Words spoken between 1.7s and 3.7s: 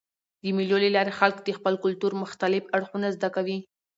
کلتور مختلف اړخونه زده کوي.